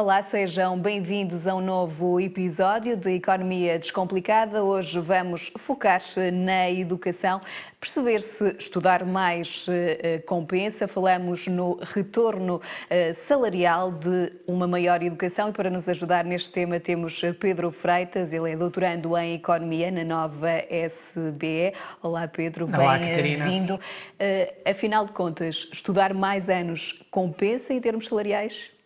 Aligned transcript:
Olá, 0.00 0.22
sejam 0.22 0.80
bem-vindos 0.80 1.46
a 1.46 1.54
um 1.54 1.60
novo 1.60 2.18
episódio 2.18 2.96
de 2.96 3.10
Economia 3.16 3.78
Descomplicada. 3.78 4.64
Hoje 4.64 4.98
vamos 4.98 5.52
focar 5.58 6.00
na 6.32 6.70
educação, 6.70 7.42
perceber 7.78 8.22
se 8.22 8.56
estudar 8.58 9.04
mais 9.04 9.66
eh, 9.68 10.20
compensa. 10.20 10.88
Falamos 10.88 11.46
no 11.46 11.78
retorno 11.82 12.62
eh, 12.88 13.12
salarial 13.28 13.92
de 13.92 14.32
uma 14.46 14.66
maior 14.66 15.02
educação 15.02 15.50
e 15.50 15.52
para 15.52 15.68
nos 15.68 15.86
ajudar 15.86 16.24
neste 16.24 16.50
tema 16.50 16.80
temos 16.80 17.20
Pedro 17.38 17.70
Freitas, 17.70 18.32
ele 18.32 18.52
é 18.52 18.56
doutorando 18.56 19.14
em 19.18 19.34
Economia 19.34 19.90
na 19.90 20.02
nova 20.02 20.50
SBE. 20.70 21.74
Olá, 22.02 22.26
Pedro, 22.26 22.66
bem-vindo. 22.66 23.78
Eh, 24.18 24.54
afinal 24.64 25.04
de 25.04 25.12
contas, 25.12 25.68
estudar 25.70 26.14
mais 26.14 26.48
anos 26.48 26.98
compensa 27.10 27.74
em 27.74 27.80
termos 27.82 28.08
salariais? 28.08 28.79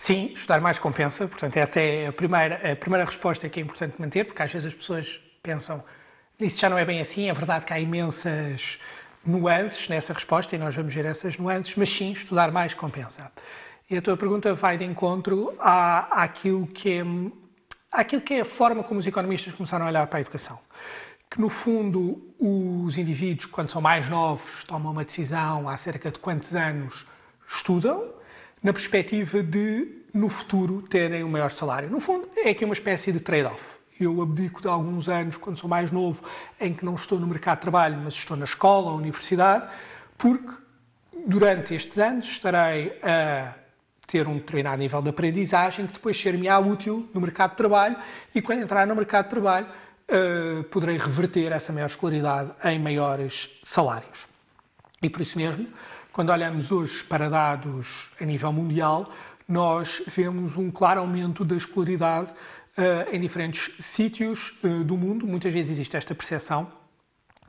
Sim, 0.00 0.32
estudar 0.34 0.60
mais 0.60 0.78
compensa. 0.78 1.28
Portanto, 1.28 1.56
essa 1.56 1.80
é 1.80 2.06
a 2.06 2.12
primeira, 2.12 2.72
a 2.72 2.76
primeira 2.76 3.04
resposta 3.04 3.48
que 3.48 3.60
é 3.60 3.62
importante 3.62 4.00
manter, 4.00 4.24
porque 4.24 4.42
às 4.42 4.52
vezes 4.52 4.68
as 4.68 4.74
pessoas 4.74 5.20
pensam 5.42 5.82
isso 6.38 6.58
já 6.58 6.70
não 6.70 6.78
é 6.78 6.84
bem 6.84 7.00
assim. 7.00 7.28
É 7.28 7.34
verdade 7.34 7.66
que 7.66 7.72
há 7.72 7.78
imensas 7.78 8.78
nuances 9.24 9.88
nessa 9.88 10.14
resposta 10.14 10.56
e 10.56 10.58
nós 10.58 10.74
vamos 10.74 10.94
ver 10.94 11.04
essas 11.04 11.36
nuances, 11.36 11.74
mas 11.76 11.94
sim, 11.96 12.12
estudar 12.12 12.50
mais 12.50 12.72
compensa. 12.72 13.30
E 13.90 13.96
a 13.96 14.02
tua 14.02 14.16
pergunta 14.16 14.54
vai 14.54 14.78
de 14.78 14.84
encontro 14.84 15.54
à, 15.58 16.22
àquilo, 16.22 16.66
que 16.66 16.92
é, 16.92 17.04
àquilo 17.92 18.22
que 18.22 18.34
é 18.34 18.40
a 18.40 18.44
forma 18.44 18.82
como 18.82 19.00
os 19.00 19.06
economistas 19.06 19.52
começaram 19.52 19.84
a 19.84 19.88
olhar 19.88 20.06
para 20.06 20.18
a 20.18 20.22
educação. 20.22 20.58
Que, 21.30 21.38
no 21.40 21.50
fundo, 21.50 22.34
os 22.40 22.96
indivíduos, 22.96 23.46
quando 23.46 23.70
são 23.70 23.82
mais 23.82 24.08
novos, 24.08 24.64
tomam 24.64 24.92
uma 24.92 25.04
decisão 25.04 25.68
acerca 25.68 26.10
de 26.10 26.18
quantos 26.18 26.56
anos 26.56 27.06
estudam 27.46 28.19
na 28.62 28.72
perspectiva 28.72 29.42
de, 29.42 29.88
no 30.12 30.28
futuro, 30.28 30.82
terem 30.82 31.24
um 31.24 31.30
maior 31.30 31.50
salário. 31.50 31.88
No 31.90 32.00
fundo, 32.00 32.28
é 32.36 32.50
aqui 32.50 32.64
uma 32.64 32.74
espécie 32.74 33.12
de 33.12 33.20
trade-off. 33.20 33.60
Eu 33.98 34.22
abdico 34.22 34.62
de 34.62 34.68
alguns 34.68 35.08
anos, 35.08 35.36
quando 35.36 35.58
sou 35.58 35.68
mais 35.68 35.90
novo, 35.90 36.22
em 36.58 36.72
que 36.72 36.84
não 36.84 36.94
estou 36.94 37.18
no 37.18 37.26
mercado 37.26 37.56
de 37.56 37.62
trabalho, 37.62 37.98
mas 38.02 38.14
estou 38.14 38.36
na 38.36 38.44
escola 38.44 38.92
ou 38.92 38.96
universidade, 38.96 39.68
porque 40.16 40.52
durante 41.26 41.74
estes 41.74 41.98
anos 41.98 42.26
estarei 42.26 42.98
a 43.02 43.54
ter 44.06 44.26
um 44.26 44.38
determinado 44.38 44.78
nível 44.78 45.00
de 45.02 45.10
aprendizagem 45.10 45.86
que 45.86 45.92
depois 45.94 46.20
ser-me-á 46.20 46.58
útil 46.58 47.08
no 47.14 47.20
mercado 47.20 47.50
de 47.50 47.56
trabalho 47.56 47.96
e 48.34 48.42
quando 48.42 48.62
entrar 48.62 48.86
no 48.86 48.96
mercado 48.96 49.24
de 49.24 49.30
trabalho 49.30 49.66
uh, 49.66 50.64
poderei 50.64 50.96
reverter 50.96 51.52
essa 51.52 51.72
maior 51.72 51.86
escolaridade 51.86 52.50
em 52.64 52.78
maiores 52.78 53.32
salários. 53.62 54.26
E 55.02 55.08
por 55.08 55.20
isso 55.20 55.38
mesmo, 55.38 55.66
quando 56.12 56.30
olhamos 56.30 56.70
hoje 56.72 57.04
para 57.04 57.28
dados 57.28 57.86
a 58.20 58.24
nível 58.24 58.52
mundial, 58.52 59.10
nós 59.48 60.02
vemos 60.14 60.56
um 60.56 60.70
claro 60.70 61.00
aumento 61.00 61.44
da 61.44 61.56
escolaridade 61.56 62.32
uh, 62.32 63.14
em 63.14 63.20
diferentes 63.20 63.60
sítios 63.94 64.38
uh, 64.64 64.84
do 64.84 64.96
mundo. 64.96 65.26
Muitas 65.26 65.52
vezes 65.52 65.72
existe 65.72 65.96
esta 65.96 66.14
percepção 66.14 66.70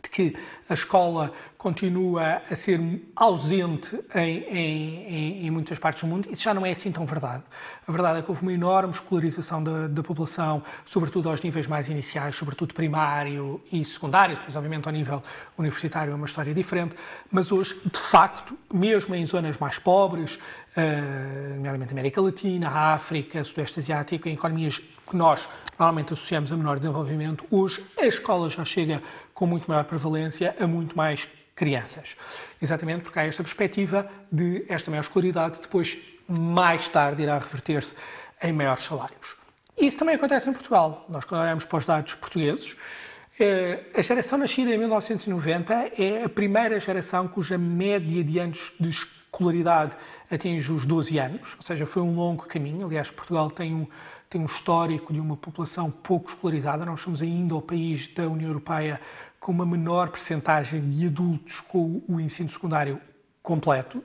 de 0.03 0.09
que 0.09 0.36
a 0.70 0.73
escola 0.73 1.34
continua 1.62 2.42
a 2.50 2.56
ser 2.56 2.80
ausente 3.16 3.95
em, 4.16 4.40
em, 4.50 5.45
em, 5.45 5.52
muitas 5.52 5.78
partes 5.78 6.02
do 6.02 6.08
mundo, 6.08 6.28
isso 6.31 6.42
já 6.42 6.56
não 6.56 6.66
é 6.66 6.72
assim 6.72 6.92
tão 6.92 7.06
verdade. 7.06 7.44
A 7.88 7.92
verdade 7.92 8.18
é 8.18 8.22
que 8.23 8.31
houve 8.31 8.42
uma 8.42 8.52
enorme 8.52 8.92
escolarização 8.92 9.64
da, 9.64 9.88
da, 9.88 10.02
população, 10.02 10.64
sobretudo 10.88 11.30
aos 11.30 11.40
níveis 11.44 11.68
mais 11.68 11.88
iniciais, 11.88 12.36
sobretudo 12.36 12.73
primário 12.73 13.62
e 13.72 13.86
secundário, 13.86 14.38
depois 14.38 14.56
obviamente 14.56 14.88
ao 14.88 14.92
nível 14.92 15.22
universitário 15.56 16.12
é 16.12 16.16
uma 16.16 16.26
história 16.26 16.52
diferente, 16.52 16.95
mas 17.31 17.52
hoje, 17.52 17.80
de 17.86 18.09
facto, 18.09 18.58
mesmo 18.73 19.14
em 19.14 19.23
zonas 19.28 19.56
mais 19.59 19.78
pobres, 19.78 20.34
uh, 20.36 21.56
nomeadamente 21.58 21.92
América 21.92 22.20
Latina, 22.22 22.70
África, 22.70 23.44
Sudeste 23.44 23.81
Asiático, 23.81 24.28
em 24.28 24.34
economias 24.34 24.80
que 24.80 25.16
nós 25.16 25.47
normalmente 25.78 26.14
associamos 26.14 26.52
a 26.52 26.58
menor 26.58 26.80
desenvolvimento, 26.80 27.46
hoje 27.52 27.85
a 28.00 28.08
escola 28.08 28.50
já 28.50 28.66
chega 28.66 29.00
com 29.35 29.46
muito 29.46 29.68
maior 29.69 29.84
prevalência 29.84 30.56
a 30.59 30.66
muito 30.66 30.97
mais 30.97 31.30
crianças. 31.61 32.17
Exatamente 32.59 33.03
porque 33.03 33.19
há 33.19 33.27
esta 33.27 33.44
perspectiva 33.44 34.09
de 34.31 34.66
esta 34.67 34.89
maior 34.89 35.03
escolaridade 35.03 35.61
depois, 35.61 35.95
mais 36.27 36.88
tarde, 36.89 37.22
irá 37.22 37.38
reverter-se 37.38 37.95
em 38.41 38.51
maiores 38.51 38.83
salários. 38.88 39.38
Isso 39.77 39.95
também 39.95 40.16
acontece 40.16 40.49
em 40.49 40.53
Portugal. 40.53 41.05
Nós, 41.07 41.23
quando 41.23 41.41
olhamos 41.41 41.63
para 41.66 41.77
os 41.77 41.85
dados 41.85 42.16
portugueses, 42.16 42.75
eh, 43.39 43.91
a 43.95 44.01
geração 44.01 44.39
nascida 44.39 44.73
em 44.73 44.77
1990 44.79 45.73
é 45.99 46.23
a 46.23 46.29
primeira 46.29 46.79
geração 46.79 47.27
cuja 47.27 47.59
média 47.59 48.23
de 48.23 48.39
anos 48.39 48.73
de 48.79 48.89
escolaridade 48.89 49.95
atinge 50.31 50.72
os 50.72 50.83
12 50.88 51.19
anos, 51.19 51.55
ou 51.57 51.61
seja, 51.61 51.85
foi 51.85 52.01
um 52.01 52.16
longo 52.16 52.47
caminho. 52.47 52.88
Aliás, 52.88 53.11
Portugal 53.11 53.51
tem 53.51 53.75
um, 53.75 53.88
tem 54.31 54.40
um 54.40 54.46
histórico 54.46 55.12
de 55.12 55.19
uma 55.19 55.36
população 55.36 55.92
pouco 55.92 56.30
escolarizada. 56.30 56.86
Nós 56.86 57.02
somos 57.02 57.22
ainda 57.22 57.53
o 57.53 57.62
país 57.62 58.08
da 58.14 58.28
União 58.30 58.50
Europeia 58.50 59.00
com 59.42 59.52
uma 59.52 59.66
menor 59.66 60.09
percentagem 60.09 60.90
de 60.90 61.08
adultos 61.08 61.59
com 61.68 62.02
o 62.08 62.19
ensino 62.19 62.50
secundário 62.50 63.00
completo, 63.44 64.02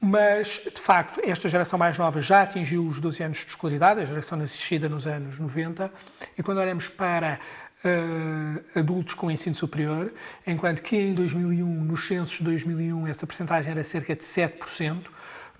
mas, 0.00 0.48
de 0.48 0.80
facto, 0.80 1.20
esta 1.22 1.48
geração 1.48 1.78
mais 1.78 1.96
nova 1.96 2.20
já 2.20 2.42
atingiu 2.42 2.84
os 2.84 3.00
12 3.00 3.22
anos 3.22 3.38
de 3.38 3.46
escolaridade, 3.46 4.00
a 4.00 4.04
geração 4.04 4.36
nascida 4.36 4.88
nos 4.88 5.06
anos 5.06 5.38
90, 5.38 5.92
e 6.36 6.42
quando 6.42 6.58
olhamos 6.58 6.88
para 6.88 7.38
uh, 7.84 8.78
adultos 8.80 9.14
com 9.14 9.30
ensino 9.30 9.54
superior, 9.54 10.12
enquanto 10.44 10.82
que 10.82 10.96
em 10.96 11.14
2001, 11.14 11.84
nos 11.84 12.08
censos 12.08 12.36
de 12.38 12.42
2001, 12.42 13.06
essa 13.06 13.24
percentagem 13.24 13.70
era 13.70 13.84
cerca 13.84 14.16
de 14.16 14.24
7%, 14.34 15.04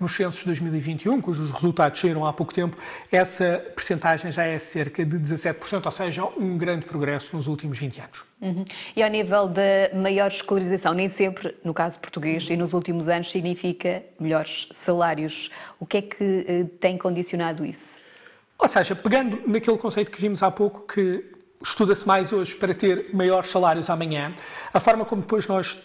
nos 0.03 0.17
censos 0.17 0.41
de 0.41 0.47
2021, 0.47 1.21
cujos 1.21 1.51
resultados 1.53 2.01
saíram 2.01 2.27
há 2.27 2.33
pouco 2.33 2.53
tempo, 2.53 2.77
essa 3.11 3.65
percentagem 3.75 4.33
já 4.33 4.45
é 4.45 4.59
cerca 4.59 5.05
de 5.05 5.17
17%, 5.17 5.87
ou 5.87 5.93
seja, 5.93 6.25
um 6.37 6.59
grande 6.59 6.85
progresso 6.85 7.35
nos 7.35 7.47
últimos 7.47 7.79
20 7.79 8.01
anos. 8.01 8.25
Uhum. 8.41 8.65
E 8.97 9.03
ao 9.03 9.09
nível 9.09 9.47
da 9.49 9.95
maior 9.95 10.31
escolarização, 10.31 10.93
nem 10.93 11.09
sempre, 11.11 11.57
no 11.65 11.73
caso 11.73 11.99
português, 12.01 12.51
e 12.51 12.57
nos 12.57 12.73
últimos 12.73 13.09
anos, 13.09 13.31
significa 13.31 14.03
melhores 14.19 14.69
salários. 14.85 15.51
O 15.79 15.87
que 15.87 15.99
é 15.99 16.03
que 16.03 16.47
eh, 16.49 16.65
tem 16.81 16.99
condicionado 16.99 17.65
isso? 17.65 17.93
Ou 18.59 18.69
seja, 18.69 18.97
pegando 18.97 19.41
naquele 19.47 19.79
conceito 19.79 20.11
que 20.11 20.21
vimos 20.21 20.43
há 20.43 20.51
pouco, 20.51 20.87
que 20.93 21.25
estuda-se 21.65 22.07
mais 22.07 22.33
hoje 22.33 22.55
para 22.57 22.75
ter 22.75 23.15
maiores 23.15 23.51
salários 23.53 23.89
amanhã, 23.89 24.35
a 24.73 24.81
forma 24.81 25.05
como 25.05 25.23
depois 25.23 25.47
nós 25.47 25.81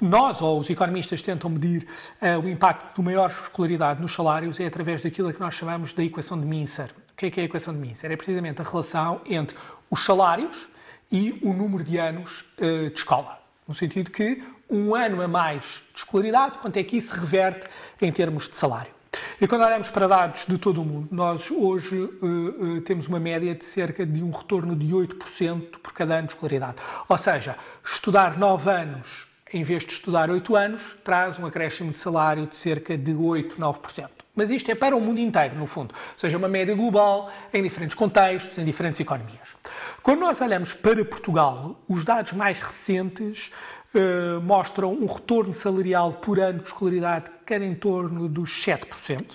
nós, 0.00 0.40
ou 0.40 0.58
os 0.58 0.70
economistas, 0.70 1.22
tentam 1.22 1.50
medir 1.50 1.86
uh, 2.20 2.38
o 2.40 2.48
impacto 2.48 2.96
de 2.96 3.02
maior 3.02 3.28
escolaridade 3.30 4.00
nos 4.00 4.14
salários 4.14 4.58
é 4.58 4.66
através 4.66 5.02
daquilo 5.02 5.32
que 5.32 5.40
nós 5.40 5.54
chamamos 5.54 5.92
da 5.92 6.02
equação 6.02 6.38
de 6.38 6.46
Mincer. 6.46 6.90
O 7.12 7.16
que 7.16 7.26
é, 7.26 7.30
que 7.30 7.40
é 7.40 7.42
a 7.42 7.46
equação 7.46 7.74
de 7.74 7.80
Mincer? 7.80 8.10
É 8.10 8.16
precisamente 8.16 8.60
a 8.60 8.64
relação 8.64 9.20
entre 9.26 9.56
os 9.90 10.04
salários 10.04 10.68
e 11.12 11.38
o 11.42 11.52
número 11.52 11.84
de 11.84 11.98
anos 11.98 12.44
uh, 12.58 12.90
de 12.90 12.94
escola. 12.94 13.38
No 13.68 13.74
sentido 13.74 14.10
que 14.10 14.42
um 14.68 14.94
ano 14.94 15.20
a 15.22 15.28
mais 15.28 15.62
de 15.92 15.98
escolaridade, 15.98 16.58
quanto 16.58 16.76
é 16.76 16.84
que 16.84 16.96
isso 16.96 17.12
reverte 17.14 17.66
em 18.00 18.10
termos 18.10 18.48
de 18.48 18.56
salário? 18.56 18.92
E 19.40 19.48
quando 19.48 19.64
olhamos 19.64 19.88
para 19.88 20.06
dados 20.06 20.44
de 20.46 20.58
todo 20.58 20.82
o 20.82 20.84
mundo, 20.84 21.08
nós 21.10 21.50
hoje 21.50 21.96
uh, 21.96 22.26
uh, 22.26 22.80
temos 22.82 23.06
uma 23.06 23.18
média 23.18 23.54
de 23.54 23.64
cerca 23.66 24.06
de 24.06 24.22
um 24.22 24.30
retorno 24.30 24.76
de 24.76 24.94
8% 24.94 25.78
por 25.82 25.92
cada 25.92 26.14
ano 26.14 26.28
de 26.28 26.34
escolaridade. 26.34 26.76
Ou 27.08 27.18
seja, 27.18 27.56
estudar 27.84 28.38
9 28.38 28.70
anos 28.70 29.29
em 29.52 29.62
vez 29.62 29.84
de 29.84 29.92
estudar 29.92 30.30
8 30.30 30.56
anos, 30.56 30.96
traz 31.04 31.38
um 31.38 31.46
acréscimo 31.46 31.90
de 31.92 31.98
salário 31.98 32.46
de 32.46 32.56
cerca 32.56 32.96
de 32.96 33.12
8, 33.12 33.56
9%. 33.56 34.08
Mas 34.34 34.48
isto 34.50 34.70
é 34.70 34.74
para 34.74 34.96
o 34.96 35.00
mundo 35.00 35.18
inteiro, 35.18 35.56
no 35.56 35.66
fundo, 35.66 35.92
ou 35.92 36.18
seja, 36.18 36.38
uma 36.38 36.48
média 36.48 36.74
global 36.74 37.30
em 37.52 37.62
diferentes 37.62 37.96
contextos, 37.96 38.56
em 38.56 38.64
diferentes 38.64 39.00
economias. 39.00 39.56
Quando 40.02 40.20
nós 40.20 40.40
olhamos 40.40 40.72
para 40.74 41.04
Portugal, 41.04 41.76
os 41.88 42.04
dados 42.04 42.32
mais 42.32 42.62
recentes 42.62 43.50
uh, 43.94 44.40
mostram 44.40 44.92
um 44.92 45.06
retorno 45.06 45.52
salarial 45.54 46.14
por 46.14 46.38
ano 46.38 46.60
de 46.60 46.68
escolaridade 46.68 47.30
que 47.44 47.52
era 47.52 47.64
em 47.64 47.74
torno 47.74 48.28
dos 48.28 48.64
7%. 48.64 49.26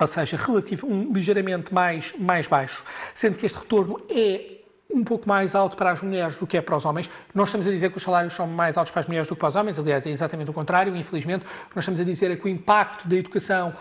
Ou 0.00 0.06
seja, 0.06 0.36
relativo, 0.36 0.86
um, 0.86 1.12
ligeiramente 1.12 1.74
mais, 1.74 2.12
mais 2.18 2.46
baixo, 2.46 2.82
sendo 3.14 3.36
que 3.36 3.46
este 3.46 3.58
retorno 3.58 4.00
é 4.08 4.57
um 4.90 5.04
pouco 5.04 5.28
mais 5.28 5.54
alto 5.54 5.76
para 5.76 5.90
as 5.92 6.02
mulheres 6.02 6.36
do 6.36 6.46
que 6.46 6.56
é 6.56 6.62
para 6.62 6.76
os 6.76 6.84
homens. 6.84 7.10
Nós 7.34 7.48
estamos 7.48 7.66
a 7.66 7.70
dizer 7.70 7.90
que 7.90 7.98
os 7.98 8.02
salários 8.02 8.34
são 8.34 8.46
mais 8.46 8.76
altos 8.76 8.90
para 8.90 9.00
as 9.00 9.06
mulheres 9.06 9.28
do 9.28 9.34
que 9.34 9.40
para 9.40 9.48
os 9.48 9.56
homens, 9.56 9.78
aliás, 9.78 10.06
é 10.06 10.10
exatamente 10.10 10.50
o 10.50 10.54
contrário, 10.54 10.96
infelizmente. 10.96 11.44
Nós 11.74 11.84
estamos 11.84 12.00
a 12.00 12.04
dizer 12.04 12.40
que 12.40 12.46
o 12.46 12.48
impacto 12.48 13.06
da 13.06 13.16
educação 13.16 13.74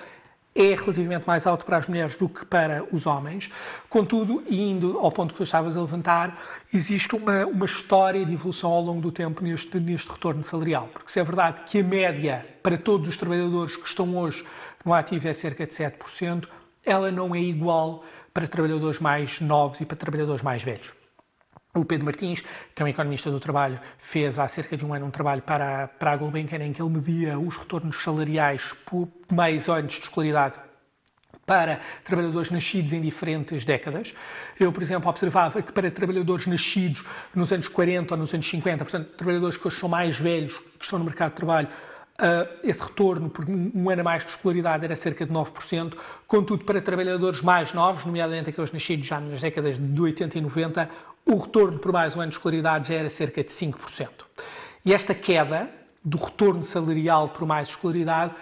é 0.58 0.74
relativamente 0.74 1.26
mais 1.28 1.46
alto 1.46 1.64
para 1.66 1.78
as 1.78 1.88
mulheres 1.88 2.16
do 2.18 2.28
que 2.28 2.44
para 2.46 2.84
os 2.92 3.06
homens. 3.06 3.50
Contudo, 3.90 4.44
indo 4.50 4.98
ao 4.98 5.12
ponto 5.12 5.32
que 5.32 5.38
tu 5.38 5.44
estavas 5.44 5.78
a 5.78 5.82
levantar, 5.82 6.36
existe 6.74 7.16
uma, 7.16 7.46
uma 7.46 7.66
história 7.66 8.26
de 8.26 8.34
evolução 8.34 8.72
ao 8.72 8.82
longo 8.82 9.00
do 9.00 9.12
tempo 9.12 9.44
neste, 9.44 9.80
neste 9.80 10.10
retorno 10.10 10.44
salarial. 10.44 10.90
Porque 10.92 11.12
se 11.12 11.20
é 11.20 11.24
verdade 11.24 11.62
que 11.68 11.80
a 11.80 11.84
média 11.84 12.46
para 12.64 12.76
todos 12.76 13.08
os 13.08 13.18
trabalhadores 13.18 13.76
que 13.76 13.88
estão 13.88 14.18
hoje 14.18 14.44
no 14.84 14.94
ativo 14.94 15.28
é 15.28 15.34
cerca 15.34 15.66
de 15.68 15.74
7%, 15.74 16.48
ela 16.84 17.12
não 17.12 17.36
é 17.36 17.40
igual 17.40 18.04
para 18.38 18.48
trabalhadores 18.48 19.00
mais 19.00 19.42
novos 19.42 19.82
e 19.82 19.86
para 19.88 19.98
trabalhadores 19.98 20.44
mais 20.44 20.62
velhos. 20.62 20.94
O 21.74 21.84
Pedro 21.84 22.06
Martins, 22.06 22.40
que 22.76 22.84
é 22.84 22.86
um 22.86 22.88
economista 22.88 23.32
do 23.32 23.40
trabalho, 23.40 23.80
fez 24.12 24.38
há 24.38 24.48
cerca 24.48 24.78
de 24.78 24.86
um 24.86 24.94
ano 24.94 25.08
um 25.08 25.10
trabalho 25.10 25.42
para, 25.42 25.88
para 25.88 26.12
a 26.12 26.18
Gulbenkian 26.18 26.64
em 26.64 26.72
que 26.72 26.80
ele 26.80 26.92
media 26.92 27.40
os 27.40 27.58
retornos 27.58 28.04
salariais 28.04 28.62
por 28.86 29.10
mais 29.32 29.68
anos 29.68 29.96
de 29.96 30.02
escolaridade 30.02 30.60
para 31.48 31.80
trabalhadores 32.04 32.52
nascidos 32.52 32.94
em 32.94 33.02
diferentes 33.02 33.66
décadas. 33.66 34.14
Eu, 34.60 34.72
por 34.72 34.84
exemplo, 34.84 35.10
observava 35.10 35.64
que 35.64 35.74
para 35.74 35.90
trabalhadores 35.90 36.46
nascidos 36.46 37.04
nos 37.34 37.52
anos 37.52 37.68
40 37.68 38.14
ou 38.14 38.20
nos 38.20 38.32
anos 38.36 38.48
50, 38.48 38.86
portanto, 38.86 39.16
trabalhadores 39.18 39.58
que 39.58 39.68
hoje 39.68 39.80
são 39.80 39.90
mais 39.90 40.20
velhos, 40.20 40.54
que 40.78 40.84
estão 40.84 41.00
no 41.00 41.06
mercado 41.06 41.32
de 41.32 41.38
trabalho, 41.38 41.70
esse 42.64 42.80
retorno 42.80 43.30
por 43.30 43.46
um 43.48 43.90
ano 43.90 44.02
a 44.02 44.04
mais 44.04 44.24
de 44.26 44.32
escolaridade 44.32 44.84
era 44.84 44.96
cerca 44.96 45.26
de 45.26 45.32
9%, 45.32 45.94
contudo, 46.28 46.66
para 46.66 46.82
trabalhadores 46.82 47.42
mais 47.42 47.74
novos, 47.74 48.04
nomeadamente 48.06 48.50
aqueles 48.50 48.72
nascidos 48.72 49.06
já 49.06 49.20
nas 49.20 49.40
décadas 49.40 49.78
de 49.78 50.02
80 50.02 50.38
e 50.38 50.42
90, 50.42 50.90
o 51.26 51.38
retorno 51.38 51.78
por 51.78 51.92
mais 51.92 52.16
um 52.16 52.22
ano 52.22 52.30
de 52.30 52.38
escolaridade 52.38 52.88
já 52.88 52.96
era 52.96 53.10
cerca 53.10 53.44
de 53.44 53.52
5%. 53.52 54.10
E 54.84 54.94
esta 54.94 55.14
queda 55.14 55.70
do 56.04 56.18
retorno 56.18 56.64
salarial 56.64 57.30
por 57.30 57.46
mais 57.46 57.70
escolaridade, 57.70 58.34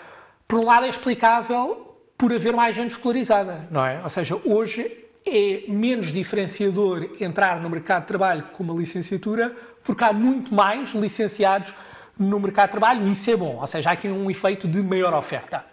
por 0.47 0.59
um 0.59 0.65
lado, 0.65 0.85
é 0.85 0.89
explicável 0.89 1.97
por 2.17 2.33
haver 2.33 2.55
mais 2.55 2.75
gente 2.75 2.91
escolarizada, 2.91 3.67
não 3.71 3.85
é? 3.85 4.01
Ou 4.03 4.09
seja, 4.09 4.39
hoje 4.45 5.05
é 5.25 5.63
menos 5.67 6.13
diferenciador 6.13 7.09
entrar 7.19 7.59
no 7.59 7.69
mercado 7.69 8.03
de 8.03 8.07
trabalho 8.07 8.43
com 8.53 8.63
uma 8.63 8.75
licenciatura, 8.75 9.53
porque 9.83 10.03
há 10.03 10.13
muito 10.13 10.53
mais 10.53 10.93
licenciados 10.93 11.73
no 12.17 12.39
mercado 12.39 12.67
de 12.67 12.71
trabalho 12.71 13.07
e 13.07 13.13
isso 13.13 13.29
é 13.29 13.35
bom, 13.35 13.57
ou 13.59 13.67
seja, 13.67 13.89
há 13.89 13.93
aqui 13.93 14.07
um 14.07 14.29
efeito 14.29 14.67
de 14.67 14.81
maior 14.81 15.13
oferta. 15.13 15.63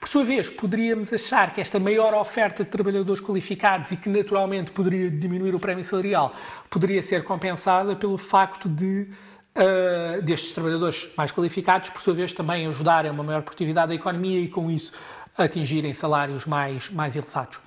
Por 0.00 0.08
sua 0.08 0.24
vez, 0.24 0.50
poderíamos 0.50 1.10
achar 1.12 1.54
que 1.54 1.60
esta 1.60 1.80
maior 1.80 2.12
oferta 2.12 2.62
de 2.62 2.70
trabalhadores 2.70 3.22
qualificados 3.22 3.90
e 3.90 3.96
que 3.96 4.08
naturalmente 4.08 4.70
poderia 4.70 5.10
diminuir 5.10 5.54
o 5.54 5.60
prémio 5.60 5.82
salarial, 5.82 6.34
poderia 6.68 7.00
ser 7.00 7.24
compensada 7.24 7.96
pelo 7.96 8.18
facto 8.18 8.68
de 8.68 9.08
uh, 9.56 10.22
destes 10.22 10.52
trabalhadores 10.52 11.08
mais 11.16 11.32
qualificados, 11.32 11.88
por 11.88 12.02
sua 12.02 12.12
vez, 12.12 12.34
também 12.34 12.66
ajudarem 12.66 13.10
a 13.10 13.14
uma 13.14 13.24
maior 13.24 13.42
produtividade 13.42 13.88
da 13.88 13.94
economia 13.94 14.40
e 14.40 14.48
com 14.48 14.70
isso 14.70 14.92
atingirem 15.38 15.94
salários 15.94 16.44
mais, 16.44 16.90
mais 16.90 17.16
elevados. 17.16 17.58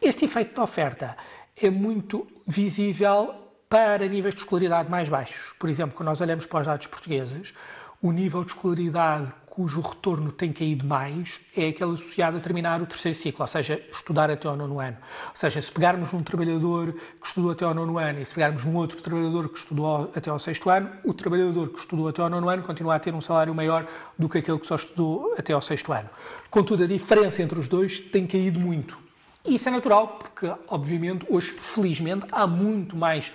Este 0.00 0.24
efeito 0.24 0.54
de 0.54 0.60
oferta 0.60 1.16
é 1.60 1.68
muito 1.70 2.26
visível 2.46 3.41
para 3.72 4.06
níveis 4.06 4.34
de 4.34 4.42
escolaridade 4.42 4.90
mais 4.90 5.08
baixos. 5.08 5.54
Por 5.58 5.70
exemplo, 5.70 5.96
quando 5.96 6.10
nós 6.10 6.20
olhamos 6.20 6.44
para 6.44 6.60
os 6.60 6.66
dados 6.66 6.86
portugueses, 6.88 7.54
o 8.02 8.12
nível 8.12 8.44
de 8.44 8.50
escolaridade 8.50 9.32
cujo 9.46 9.80
retorno 9.80 10.30
tem 10.30 10.52
caído 10.52 10.84
mais 10.84 11.40
é 11.56 11.68
aquele 11.68 11.94
associado 11.94 12.36
a 12.36 12.40
terminar 12.40 12.82
o 12.82 12.86
terceiro 12.86 13.16
ciclo, 13.16 13.40
ou 13.40 13.46
seja, 13.46 13.80
estudar 13.90 14.30
até 14.30 14.46
ao 14.46 14.58
nono 14.58 14.78
ano. 14.78 14.98
Ou 15.30 15.36
seja, 15.36 15.62
se 15.62 15.72
pegarmos 15.72 16.12
um 16.12 16.22
trabalhador 16.22 16.92
que 16.92 17.26
estudou 17.26 17.50
até 17.50 17.64
ao 17.64 17.72
nono 17.72 17.98
ano 17.98 18.20
e 18.20 18.26
se 18.26 18.34
pegarmos 18.34 18.62
um 18.62 18.76
outro 18.76 19.00
trabalhador 19.00 19.48
que 19.48 19.58
estudou 19.58 20.12
até 20.14 20.28
ao 20.28 20.38
sexto 20.38 20.68
ano, 20.68 20.90
o 21.02 21.14
trabalhador 21.14 21.70
que 21.70 21.78
estudou 21.78 22.08
até 22.08 22.20
ao 22.20 22.28
nono 22.28 22.50
ano 22.50 22.62
continua 22.64 22.96
a 22.96 23.00
ter 23.00 23.14
um 23.14 23.22
salário 23.22 23.54
maior 23.54 23.88
do 24.18 24.28
que 24.28 24.36
aquele 24.36 24.58
que 24.58 24.66
só 24.66 24.74
estudou 24.74 25.34
até 25.38 25.54
ao 25.54 25.62
sexto 25.62 25.94
ano. 25.94 26.10
Contudo, 26.50 26.84
a 26.84 26.86
diferença 26.86 27.42
entre 27.42 27.58
os 27.58 27.68
dois 27.68 28.00
tem 28.10 28.26
caído 28.26 28.60
muito. 28.60 28.98
E 29.46 29.56
isso 29.56 29.68
é 29.68 29.72
natural, 29.72 30.18
porque, 30.18 30.52
obviamente, 30.68 31.26
hoje, 31.28 31.50
felizmente, 31.74 32.26
há 32.30 32.46
muito 32.46 32.94
mais 32.96 33.32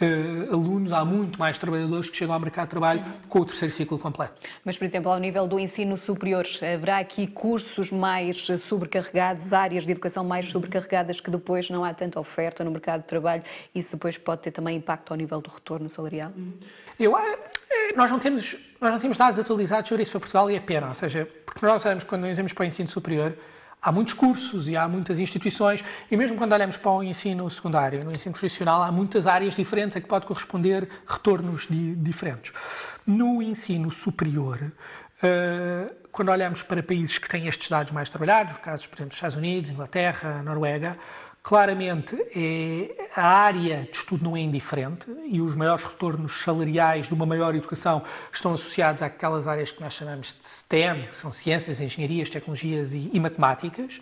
uh, 0.00 0.52
alunos, 0.52 0.92
há 0.92 1.04
muito 1.04 1.38
mais 1.38 1.58
trabalhadores 1.58 2.08
que 2.10 2.16
chegam 2.16 2.34
ao 2.34 2.40
mercado 2.40 2.66
de 2.66 2.70
trabalho 2.70 3.04
com 3.28 3.40
o 3.40 3.44
terceiro 3.44 3.74
ciclo 3.74 3.98
completo. 3.98 4.34
Mas, 4.64 4.76
por 4.76 4.84
exemplo, 4.84 5.10
ao 5.10 5.18
nível 5.18 5.46
do 5.46 5.58
ensino 5.58 5.96
superior, 5.98 6.46
haverá 6.74 6.98
aqui 6.98 7.26
cursos 7.26 7.90
mais 7.90 8.36
sobrecarregados, 8.68 9.52
áreas 9.52 9.84
de 9.84 9.92
educação 9.92 10.24
mais 10.24 10.50
sobrecarregadas 10.50 11.20
que 11.20 11.30
depois 11.30 11.68
não 11.70 11.84
há 11.84 11.92
tanta 11.94 12.18
oferta 12.18 12.64
no 12.64 12.70
mercado 12.70 13.02
de 13.02 13.08
trabalho 13.08 13.42
e 13.74 13.80
isso 13.80 13.90
depois 13.90 14.16
pode 14.18 14.42
ter 14.42 14.50
também 14.50 14.76
impacto 14.76 15.10
ao 15.10 15.16
nível 15.16 15.40
do 15.40 15.50
retorno 15.50 15.88
salarial? 15.88 16.32
Eu, 16.98 17.16
eh, 17.16 17.38
nós, 17.96 18.10
não 18.10 18.18
temos, 18.18 18.56
nós 18.80 18.92
não 18.92 18.98
temos 18.98 19.16
dados 19.16 19.38
atualizados 19.38 19.88
sobre 19.88 20.02
isso 20.02 20.12
para 20.12 20.20
Portugal 20.20 20.50
e 20.50 20.56
é 20.56 20.60
pena, 20.60 20.88
ou 20.88 20.94
seja, 20.94 21.28
porque 21.44 21.64
nós 21.66 21.82
sabemos 21.82 22.04
quando 22.04 22.22
nós 22.22 22.36
vamos 22.36 22.52
para 22.52 22.62
o 22.62 22.66
ensino 22.66 22.88
superior, 22.88 23.36
há 23.84 23.92
muitos 23.92 24.14
cursos 24.14 24.66
e 24.66 24.76
há 24.76 24.88
muitas 24.88 25.18
instituições, 25.18 25.84
e 26.10 26.16
mesmo 26.16 26.38
quando 26.38 26.52
olhamos 26.54 26.78
para 26.78 26.90
o 26.90 27.02
ensino 27.02 27.48
secundário, 27.50 28.02
no 28.02 28.12
ensino 28.12 28.32
profissional, 28.32 28.82
há 28.82 28.90
muitas 28.90 29.26
áreas 29.26 29.54
diferentes 29.54 29.96
a 29.96 30.00
que 30.00 30.08
pode 30.08 30.24
corresponder 30.24 30.88
retornos 31.06 31.66
di 31.68 31.94
diferentes. 31.96 32.50
No 33.06 33.42
ensino 33.42 33.90
superior, 33.90 34.58
uh, 34.62 35.94
quando 36.10 36.30
olhamos 36.30 36.62
para 36.62 36.82
países 36.82 37.18
que 37.18 37.28
têm 37.28 37.46
estes 37.46 37.68
dados 37.68 37.92
mais 37.92 38.08
trabalhados, 38.08 38.56
casos, 38.58 38.86
por 38.86 38.94
exemplo, 38.94 39.10
dos 39.10 39.16
Estados 39.18 39.36
Unidos, 39.36 39.70
Inglaterra, 39.70 40.42
Noruega, 40.42 40.96
Claramente, 41.44 42.16
é, 42.34 43.10
a 43.14 43.26
área 43.26 43.82
de 43.82 43.98
estudo 43.98 44.24
não 44.24 44.34
é 44.34 44.40
indiferente 44.40 45.04
e 45.26 45.42
os 45.42 45.54
maiores 45.54 45.84
retornos 45.84 46.42
salariais 46.42 47.06
de 47.06 47.12
uma 47.12 47.26
maior 47.26 47.54
educação 47.54 48.02
estão 48.32 48.54
associados 48.54 49.02
àquelas 49.02 49.46
áreas 49.46 49.70
que 49.70 49.78
nós 49.78 49.92
chamamos 49.92 50.28
de 50.28 50.48
STEM, 50.60 51.06
que 51.08 51.16
são 51.16 51.30
ciências, 51.30 51.82
engenharias, 51.82 52.30
tecnologias 52.30 52.94
e, 52.94 53.10
e 53.12 53.20
matemáticas. 53.20 54.00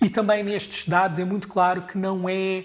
E 0.00 0.08
também 0.08 0.42
nestes 0.42 0.88
dados 0.88 1.18
é 1.18 1.26
muito 1.26 1.46
claro 1.46 1.82
que 1.82 1.98
não 1.98 2.26
é 2.26 2.64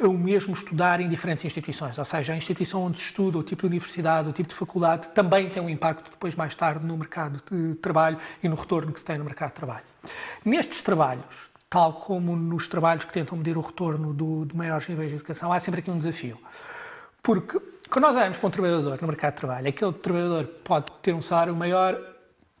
o 0.00 0.14
mesmo 0.14 0.52
estudar 0.52 1.00
em 1.00 1.08
diferentes 1.08 1.44
instituições, 1.44 1.96
ou 1.96 2.04
seja, 2.04 2.32
a 2.32 2.36
instituição 2.36 2.82
onde 2.82 2.98
se 2.98 3.04
estuda, 3.04 3.38
o 3.38 3.42
tipo 3.44 3.60
de 3.60 3.66
universidade, 3.68 4.28
o 4.28 4.32
tipo 4.32 4.48
de 4.48 4.56
faculdade, 4.56 5.10
também 5.10 5.48
tem 5.48 5.62
um 5.62 5.70
impacto 5.70 6.10
depois 6.10 6.34
mais 6.34 6.56
tarde 6.56 6.84
no 6.84 6.96
mercado 6.96 7.40
de 7.48 7.76
trabalho 7.76 8.18
e 8.42 8.48
no 8.48 8.56
retorno 8.56 8.92
que 8.92 8.98
se 8.98 9.06
tem 9.06 9.16
no 9.16 9.24
mercado 9.24 9.50
de 9.50 9.54
trabalho. 9.54 9.84
Nestes 10.44 10.82
trabalhos, 10.82 11.50
tal 11.70 11.92
como 12.00 12.34
nos 12.34 12.66
trabalhos 12.66 13.04
que 13.04 13.12
tentam 13.12 13.38
medir 13.38 13.56
o 13.56 13.60
retorno 13.60 14.12
do, 14.12 14.44
de 14.44 14.56
maiores 14.56 14.88
níveis 14.88 15.08
de 15.08 15.16
educação, 15.16 15.52
há 15.52 15.60
sempre 15.60 15.80
aqui 15.80 15.90
um 15.90 15.98
desafio. 15.98 16.36
Porque 17.22 17.60
quando 17.88 18.06
nós 18.06 18.16
olhamos 18.16 18.38
para 18.38 18.48
um 18.48 18.50
trabalhador 18.50 18.98
no 19.00 19.06
mercado 19.06 19.34
de 19.34 19.40
trabalho, 19.40 19.68
aquele 19.68 19.92
trabalhador 19.92 20.46
pode 20.64 20.86
ter 21.00 21.14
um 21.14 21.22
salário 21.22 21.54
maior 21.54 21.96